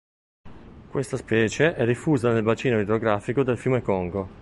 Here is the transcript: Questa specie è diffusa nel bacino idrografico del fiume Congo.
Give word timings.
Questa 0.89 1.15
specie 1.15 1.75
è 1.75 1.85
diffusa 1.85 2.33
nel 2.33 2.41
bacino 2.41 2.79
idrografico 2.79 3.43
del 3.43 3.59
fiume 3.59 3.83
Congo. 3.83 4.39